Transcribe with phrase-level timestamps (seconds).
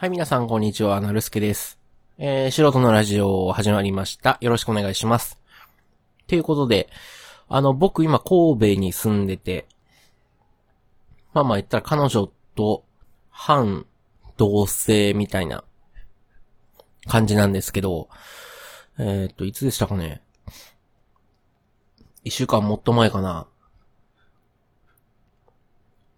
[0.00, 0.98] はい、皆さん、こんにちは。
[1.02, 1.78] なるすけです。
[2.16, 4.38] えー、素人のラジオ始まりました。
[4.40, 5.38] よろしくお願いします。
[6.26, 6.88] ということで、
[7.50, 9.66] あの、僕今神戸に住んでて、
[11.34, 12.86] まあまあ言ったら彼女と
[13.28, 13.84] 反
[14.38, 15.64] 同性みたいな
[17.06, 18.08] 感じなんですけど、
[18.98, 20.22] えー、っと、いつでしたかね。
[22.24, 23.46] 一週間もっと前かな。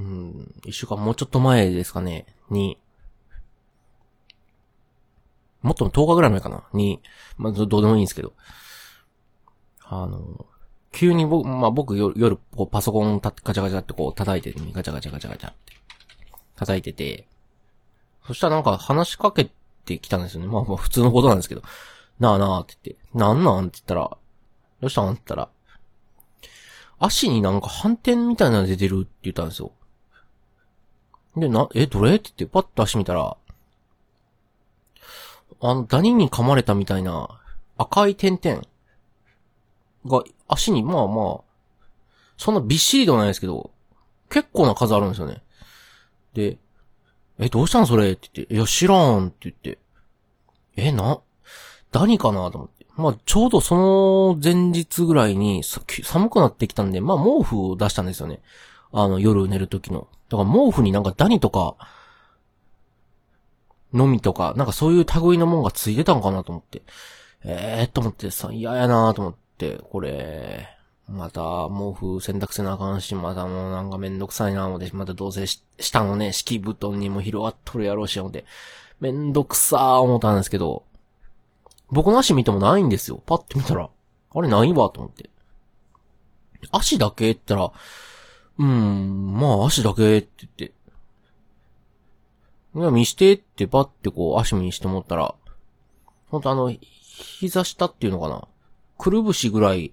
[0.00, 2.26] うん、一週間もうちょっと前ですかね。
[2.50, 2.76] に、
[5.68, 6.64] もっとも10日ぐらい前かな？
[6.72, 7.00] に、
[7.36, 8.32] まあ、どうでもいいんですけど。
[9.84, 10.46] あの、
[10.92, 15.74] 急に僕、まあ、僕夜、夜こうパソコンたガチャガチャってこう叩いてるガチャガチャガチャガチャって。
[16.56, 17.28] 叩いてて、
[18.26, 19.50] そしたらなんか話しかけ
[19.84, 20.48] てきたんですよね。
[20.48, 21.62] まあまあ普通のことなんですけど。
[22.18, 23.66] なあなあって言って、なんなん？
[23.66, 24.16] って言ったら、
[24.80, 25.10] どうしたん？
[25.10, 25.48] って言ったら、
[26.98, 29.70] 足になんか反転みたいなの出てるって言ったんですよ。
[31.36, 32.16] で、な、え、どれ？
[32.16, 33.36] って言ってパッと足見たら、
[35.60, 37.40] あの、ダニに噛まれたみたいな
[37.76, 38.62] 赤い点々
[40.06, 41.40] が足にまあまあ、
[42.36, 43.70] そんなびっしりではないですけど、
[44.30, 45.42] 結構な数あるんですよね。
[46.34, 46.58] で、
[47.38, 49.78] え、どうしたんそれって言って、いや、知らんって言って、
[50.76, 51.20] え、な、
[51.90, 52.86] ダニかなと思って。
[52.96, 58.40] まあ、ちょうどその前日ぐらいに寒くなってきたんで、まあ、毛布を出したんですよね。
[58.92, 60.08] あの、夜寝る時の。
[60.28, 61.76] だから毛布になんかダニとか、
[63.92, 66.82] のみとか、なんかそういう類のもんがついてたんかなと思って。
[67.44, 70.68] ええー、と思ってさ、嫌やなと思って、これ、
[71.08, 75.46] また、毛布洗濯せなあかんし、またもうなんかめんどくさいな思って、またどうせ
[75.78, 78.44] 下のね、敷布団にも広がっとるやろうし、思って、
[79.00, 80.84] めんどくさー思ったんですけど、
[81.90, 83.22] 僕の足見てもないんですよ。
[83.24, 83.88] パッて見たら、
[84.30, 85.30] あれないわ、と思って。
[86.72, 87.72] 足だけって言ったら、
[88.58, 90.28] うーん、まあ足だけって
[90.58, 90.72] 言って、
[92.90, 95.34] 見してってパッてこう足見してもったら、
[96.30, 96.72] ほんとあの、
[97.40, 98.46] 膝下っていうのかな
[98.96, 99.92] くるぶしぐらい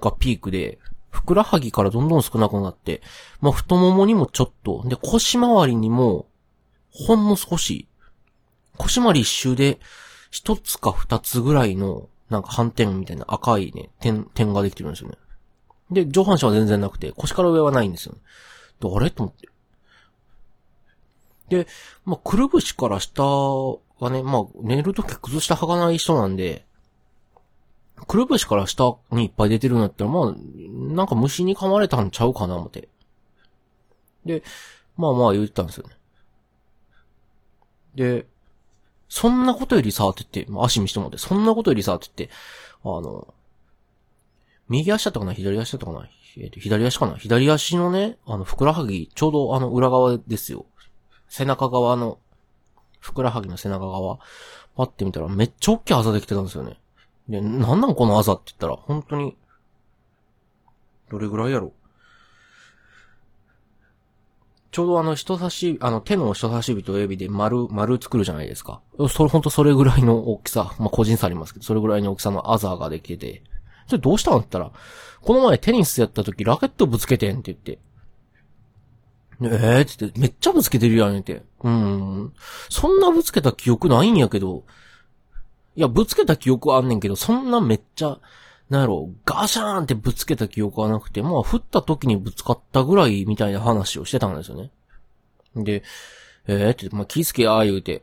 [0.00, 0.78] がピークで、
[1.10, 3.00] ふくらはぎからどんどん少なくなって、
[3.40, 6.26] まあ、太ももにもちょっと、で、腰回りにも、
[6.90, 7.88] ほんの少し、
[8.76, 9.80] 腰回り一周で、
[10.30, 15.16] 一つか二つぐらいの、なんか反転みたいな赤いね、点、点ができてるんですよね。
[15.90, 18.20] で、上半身は全然なくて、腰から上はないんですよ、ね。
[18.80, 19.10] で、あれ？
[19.10, 19.48] と思って。
[21.48, 21.66] で、
[22.04, 26.66] まあ、くるぶしから下はね、まあ、寝るとき崩して履かない人なんで、
[28.06, 32.88] くるぶしから下にいっぱい出てるんだったら、まあ、なんか虫に噛まれたんちゃうかな、思って。
[34.24, 34.42] で、
[34.96, 35.94] まあまあ言ってたんですよね。
[37.94, 38.26] で、
[39.08, 42.34] そんなことよりさ、って言って、まあ、足見してもって、そんなことよりさ、って言って、
[42.84, 43.34] あの、
[44.68, 50.66] 右足だったかな左足だったかなえっ、と、左足かな左足のね、あの、ふくらはぎ、ちょうどあの、裏側ですよ。
[51.28, 52.18] 背中側の、
[53.00, 54.18] ふくらはぎの背中側、
[54.76, 56.78] パッて見たらめっちゃ大きいあざできてたんですよね。
[57.28, 59.36] で、なんなんこのあざって言ったら、本当に、
[61.10, 61.72] どれぐらいやろ
[64.70, 68.80] ちょうどあの人差し、あの手の人差し指と親指で丸、丸作るじゃないですか。
[69.08, 73.42] それほんとそれぐらいの大きさ、まあ、個人差ありますけど、それぐらいの大きさのあざができてて、
[73.86, 74.80] それどうしたんって言ったら、
[75.22, 77.78] この前テニスやった時ラケットぶつけてんって言って、
[79.40, 81.44] ええー、って言って、めっちゃぶつけてるやんって。
[81.62, 82.32] うん。
[82.68, 84.64] そんなぶつけた記憶ないんやけど、
[85.76, 88.18] いや、ぶつけた記憶はあんねんけど、そんなめっちゃ、
[88.68, 94.72] なんやろ、ガシャーンってぶつけた記憶はなくて、まあ、降った時にぶつかったぐらいみたいな話をしてたんですよね。
[95.54, 95.84] で、
[96.48, 98.02] えー、って、まあ、気ぃつけや言うて。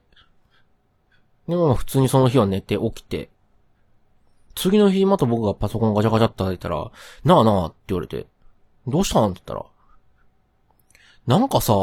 [1.50, 3.29] で、まあ、普通にその日は寝て起きて、
[4.56, 6.90] 次の日また僕がパソコンガチャガチャって叩いたら、
[7.25, 8.25] なあなあって言われて、
[8.88, 9.31] どうしたん？
[9.31, 9.66] って言ったら、
[11.28, 11.74] なんかさ、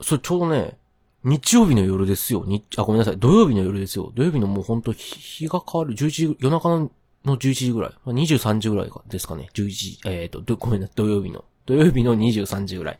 [0.00, 0.76] それちょうどね、
[1.24, 2.44] 日曜日の夜ですよ。
[2.46, 3.18] 日、あ、ごめんなさい。
[3.18, 4.12] 土曜日の夜ですよ。
[4.14, 5.94] 土曜日のもうほんと日が変わる。
[5.94, 6.90] 11時、夜中の
[7.24, 7.92] 11時ぐらい。
[8.06, 9.48] 23時ぐらいですかね。
[9.54, 10.96] 11時、えっ、ー、と、ごめんなさい。
[10.96, 11.44] 土曜日の。
[11.66, 12.98] 土曜日の23時ぐらい。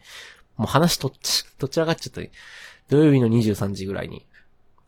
[0.56, 2.20] もう話とっち、どちらかっちゃった
[2.88, 4.24] 土曜日の23時ぐらいに。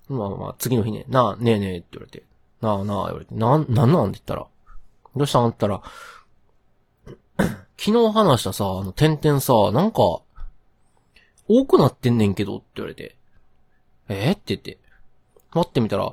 [0.08, 2.22] まあまあ、次の日ね、なあ、ねえねえって言われて。
[2.60, 3.34] なあなあ言われて。
[3.34, 4.46] な、なんなんって言ったら。
[5.16, 5.92] どうしたんって言ったら、
[7.76, 10.20] 昨日話したさ、あの、点々さ、なんか、
[11.46, 13.16] 多くなってんねんけどって言われて。
[14.08, 14.30] え？
[14.30, 14.78] ー、って言って。
[15.52, 16.12] 待ってみたら、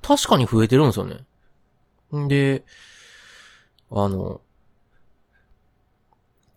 [0.00, 1.24] 確かに増えてるんですよね。
[2.16, 2.64] んで、
[3.90, 4.40] あの、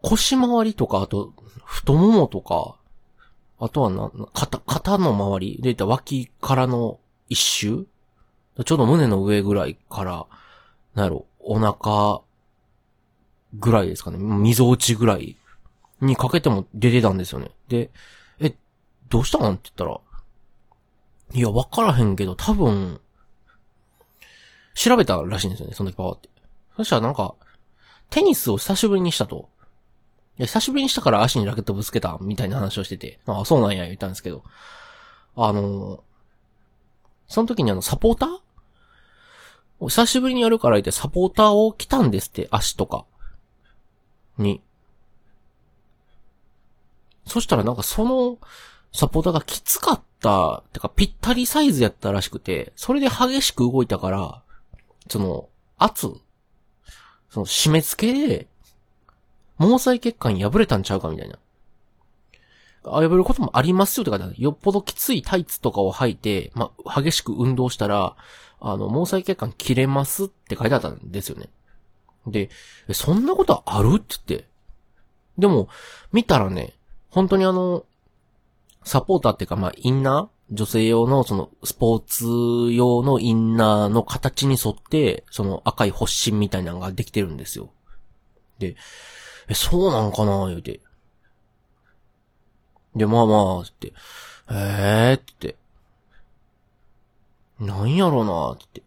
[0.01, 2.77] 腰回りとか、あと、太ももとか、
[3.59, 6.99] あとはな、肩、肩の周りで言った脇からの
[7.29, 7.87] 一周
[8.63, 10.25] ちょうど胸の上ぐらいから、
[10.93, 12.21] なんやろ、お腹
[13.59, 14.17] ぐらいですかね。
[14.17, 15.35] 溝落ちぐらい
[16.01, 17.51] にかけても出てたんですよね。
[17.67, 17.89] で、
[18.39, 18.55] え、
[19.09, 19.99] どうしたんって言ったら、
[21.33, 22.99] いや、わからへんけど、多分、
[24.73, 26.29] 調べたらしいんですよね、その時パワーって。
[26.77, 27.35] そしたらなんか、
[28.09, 29.49] テニスを久しぶりにしたと。
[30.37, 34.43] いや、久しぶりにしたから足にラケットぶつけた、みたいな話をしてて、ああ、そうなんや、言ったんですけど。
[35.37, 36.01] あの
[37.27, 39.89] その時にあの、サポーター？
[39.89, 43.05] 久しぶりにやるから言ってサポーターを来たんですって、足とか。
[44.37, 44.61] に。
[47.25, 48.37] そしたらなんかその、
[48.93, 54.41] サポーターがきつかった、てかぴったりサイズやったらしくて、それで激しく動いたから、
[55.09, 56.07] その、圧
[57.29, 58.47] その締め付けで、
[59.59, 61.37] 毛細血管破れたんちゃうかみたいな。
[62.85, 68.15] あ、破れることもありますよって方、よっぽどきついタイツとかを履いて、まあ、激しく運動したら、
[68.59, 71.49] あの、毛細血管切れますって書いてあったんですよね。
[72.27, 72.49] で、
[72.91, 73.97] そんなことある？
[73.97, 74.47] って言って。
[75.37, 75.69] でも、
[76.11, 76.73] 見たらね、
[77.09, 77.85] 本当にあの、
[78.83, 80.35] サポーターっていうか、まあ、インナー？
[80.51, 87.71] 女性用の、その、スポーツ用のインナーの形に沿って、その赤い発疹みたいなのができてるんですよ。
[88.59, 88.75] で、
[89.47, 90.47] え、そうなんかな？
[90.49, 90.81] 言うて。
[92.95, 93.93] で、まあまあ、って、
[94.51, 95.19] えー？
[95.19, 95.55] って、
[97.59, 98.51] なんやろな？
[98.51, 98.83] って。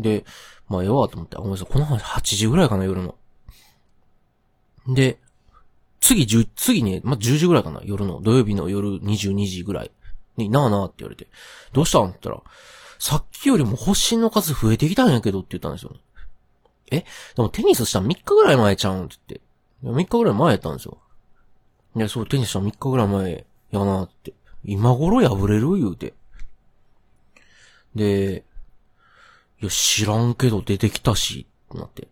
[0.00, 0.24] で、
[0.68, 3.16] まあ、ええわと思って、ごめんなさい、この話8時ぐらいかな、夜の。
[4.88, 5.18] で、
[6.00, 9.90] 次10、次ね、まあ、10時ぐらいかな、夜の、土曜日の夜22時ぐらい
[10.36, 11.28] に、なあなあって言われて、
[11.72, 12.50] どうしたんって言ったら、
[12.98, 15.96] さっきよりも星の数増えてきたんやけどって言ったんですよ、
[16.90, 17.00] え？
[17.00, 17.06] で
[17.38, 19.50] もテニスしたら3日ぐらい前ちゃうんって言って。
[20.02, 20.98] 3日ぐらい前やったんですよ。
[21.96, 24.34] いや、そう、テニスしたら3日ぐらい前やなって。
[24.64, 26.12] 今頃破れる言うて。
[27.94, 28.44] で、
[29.60, 32.08] いや、知らんけど出てきたし、ってなって。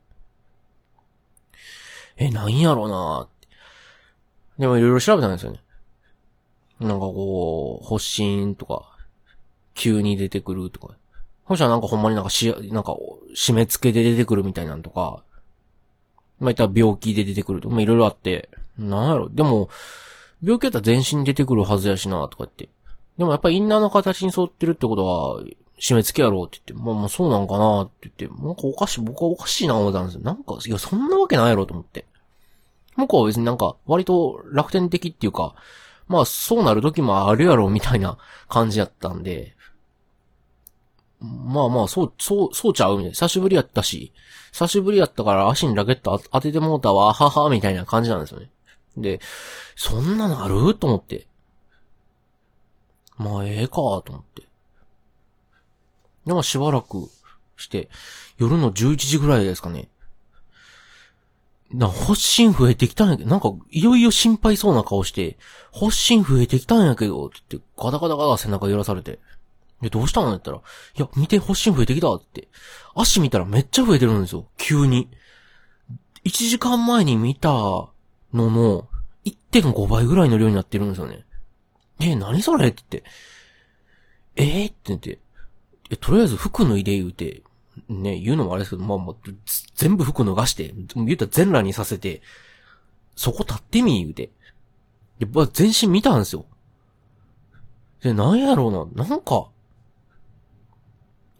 [2.16, 3.28] え、なんやろうな
[4.58, 5.60] でもいろいろ調べたんですよね。
[6.80, 8.96] なんかこう、発疹とか、
[9.74, 10.94] 急に出てくるとか。
[11.46, 12.96] そしたらなんかほんまになんかし、なんか、
[13.34, 15.22] 締め付けで出てくるみたいなんとか、
[16.40, 19.28] まあ、いったら病気で出てくるとか、まあ、いろいろあって、なんやろ。
[19.28, 19.70] でも、
[20.42, 22.68] 病気やったら全身に出てくるはずやしな、とか言って。
[23.16, 25.42] でもやっぱりインナーの形に沿ってるってことは、
[25.80, 30.20] 締め付けやろうって言って、まあまあそうなんかなって言って、なんかおかしい、僕はおかしいな思ったんですよ。
[30.22, 32.04] なんか、いや、そんなわけないやろと思って。
[32.96, 35.54] 向こうは別になんか、割と楽天的っていうか、
[36.08, 39.54] まあそうなる時もあるやろみたいな感じやったんで、
[41.20, 43.10] まあまあ、そう、そう、そうちゃうみたいな。
[43.10, 44.12] 久しぶりやったし、
[44.52, 48.50] 久しぶりやったから足にラケット当ててもうたわ、はは、みたいな感じなんですよね。
[48.96, 49.20] で、
[49.76, 51.26] そんなのあると思って。
[53.16, 54.47] まあ、ええか、と思って。
[56.28, 57.08] でもしばらく
[57.56, 57.88] して、
[58.36, 59.88] 夜の11時ぐらいですかね。
[61.72, 65.38] な、発疹増えてきたんやけど、なんか、いよいよ心配そうな顔して、
[65.72, 69.18] 発疹増えてきたんやけど、って言って、ガタガタガタ背中揺らされて。
[69.80, 72.48] で、どうしたのって言ったら、いや、見て、発疹増えてきたって。
[72.94, 74.48] 足見たらめっちゃ増えてるんですよ。
[74.58, 75.08] 急に。
[76.26, 77.90] 1時間前に見たの
[78.34, 78.88] の
[79.24, 81.24] 1.5倍ぐらいの量になってるんですよね。
[82.00, 83.10] え、何それって言って。
[84.36, 85.18] えー、って言って。
[85.90, 87.42] え、とりあえず服脱いで言うて、
[87.88, 89.16] ね、言うのもあれですけど、まあまあ、
[89.74, 92.22] 全部服脱がして、言うたら全裸にさせて、
[93.16, 94.30] そこ立ってみ、言うて。
[95.18, 96.44] で、全身見たんですよ。
[98.02, 99.48] で、なんやろうな、なんか、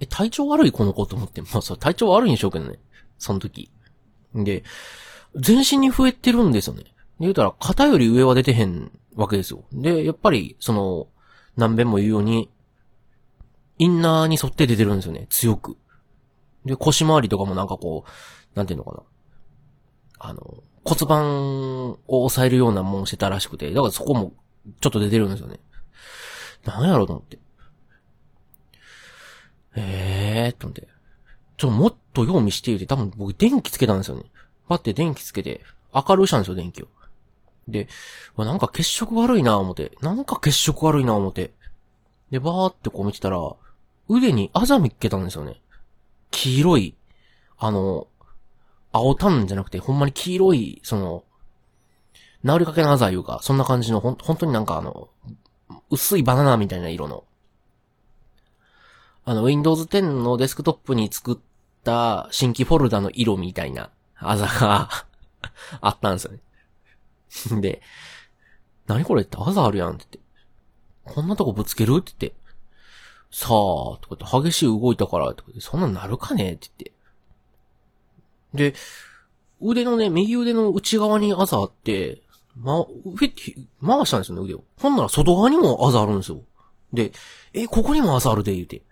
[0.00, 1.42] え、体調悪いこの子と思って。
[1.42, 2.78] まあそう、体調悪いんでしょうけどね。
[3.18, 3.70] その時。
[4.34, 4.64] で、
[5.34, 6.84] 全身に増えてるんですよね。
[7.20, 9.64] 言うたら、肩より上は出てへんわけですよ。
[9.72, 11.08] で、やっぱり、その、
[11.56, 12.48] 何遍も言うように、
[13.78, 15.26] インナーに沿って出てるんですよね。
[15.30, 15.76] 強く。
[16.64, 19.02] で、腰回りとかもなんかこう、なんていうのかな。
[20.18, 24.32] あの、骨盤を押さえるようなもんしてたらしくて、だからそこも
[24.80, 25.60] ちょっと出てるんですよね。
[26.64, 27.38] なんやろうと思って。
[29.76, 30.88] ええー、と思って。
[31.56, 34.24] ちょ、もっとよう見して言うて、多分僕電気つけたんですよね。
[34.68, 35.62] パって電気つけて、
[35.94, 36.88] 明るいしたんですよ、電気を。
[37.68, 37.88] で、
[38.36, 39.92] なんか血色悪いな思って。
[40.00, 41.52] なんか血色悪いな思って。
[42.30, 43.38] で、バーってこう見てたら、
[44.08, 45.60] 腕にあざ見っけたんですよね。
[46.30, 46.96] 黄色い、
[47.58, 48.06] あの、
[48.92, 51.24] 青タンじゃなくて、ほんまに黄色い、その、
[52.46, 55.08] 治りかけのあざいうか、そんな感じの、ほん、本当になんかあの、
[55.90, 57.24] 薄いバナナみたいな色の、
[59.24, 61.36] あの、Windows 10のデスクトップに作っ
[61.84, 64.88] た新規フォルダの色みたいなあざが
[65.80, 67.60] あったんですよね。
[67.60, 67.82] で、
[68.86, 70.28] 何これってあざあるやんって言って。
[71.14, 72.37] こんなとこぶつけるって言って。
[73.30, 76.54] さあ、とかって激しい動いたから、とかってそんなんなるかね？
[76.54, 76.70] って
[78.54, 78.72] 言って。
[78.72, 78.78] で、
[79.60, 82.22] 腕のね、右腕の内側にあざあって、
[82.56, 83.54] ま、上って、
[83.84, 84.64] 回したんですよね、腕を。
[84.78, 86.40] ほんなら外側にもあざあるんですよ。
[86.92, 87.12] で、
[87.52, 88.82] え、ここにもあざあるで、言うて。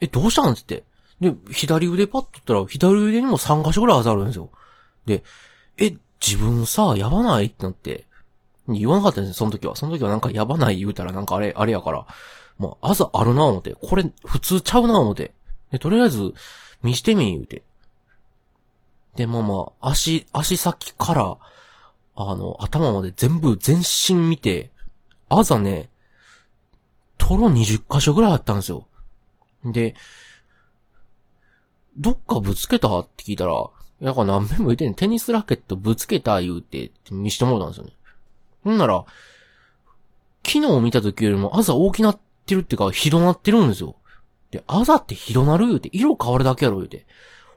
[0.00, 0.54] え、どうしたん？
[0.54, 0.84] つって。
[1.20, 4.50] で、左腕パッとったら、左腕にも3箇所ぐらいあざあるんですよ。
[5.06, 5.22] で、
[5.78, 7.46] え、自分さ、やばない？
[7.46, 8.06] ってなって、
[8.78, 9.76] 言わなかったんですよ、その時は。
[9.76, 12.06] その時はなんかやばない言うたらなんかあれ、あれやから、
[12.58, 15.32] まあ、あざあるな思って、これ普通ちゃうな思って。
[15.70, 16.34] で、とりあえず、
[16.82, 17.62] 見してみ言うて。
[19.16, 21.38] で、まあまあ、足、足先から、
[22.16, 24.70] あの、頭まで全部全身見て、
[25.28, 25.88] あざね、
[27.18, 28.86] トロ20箇所ぐらいあったんですよ。
[29.64, 29.94] で、
[31.96, 33.54] どっかぶつけたって聞いたら、
[34.00, 37.92] なんか何遍も言ってんテニスラケットぶつけた言うて、見してもらったんですよね。
[38.64, 39.04] ほんなら、
[40.46, 43.96] 昨日見た時よりもあざ大きなってるってか、広なってるんですよ。
[44.50, 47.06] で、あざって広なる言うて、色変わるだけやろ言うて。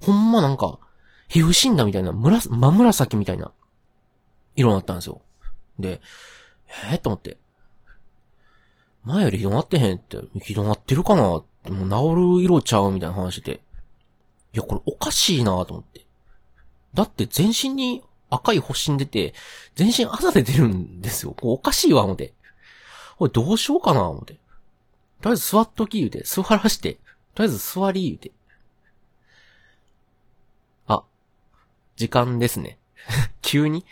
[0.01, 0.79] ほんまなんか、
[1.27, 3.51] 皮膚死んだみたいな、むら、真紫みたいな、
[4.55, 5.21] 色になったんですよ。
[5.79, 6.01] で、
[6.91, 7.37] えー、と思って。
[9.03, 11.37] 前より広なってへんって、広なってるかな？
[11.37, 13.61] って、もう治る色ちゃうみたいな話で。
[14.53, 16.05] いや、これおかしいなと思って。
[16.93, 19.33] だって全身に赤い星出て、
[19.75, 21.35] 全身あざで出るんですよ。
[21.41, 22.33] おかしいわ、思って。
[23.17, 24.33] これどうしようかな、思って。
[24.33, 26.93] とりあえず座っとき言うて、座らして、
[27.35, 28.31] とりあえず座り言うて。
[30.87, 31.03] あ、
[31.95, 32.77] 時間ですね。
[33.41, 33.85] 急に？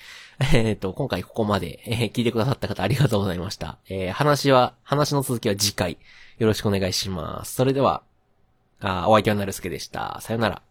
[0.54, 3.78] えっと、今回ここまで、えー、聞いてくださった方ありがとうございました。
[3.90, 5.98] えー、話は、話の続きは次回、
[6.40, 7.54] よろしくお願いします。
[7.54, 8.02] それでは、
[8.80, 10.20] あお相手はなるすけでした。
[10.22, 10.64] さよなら。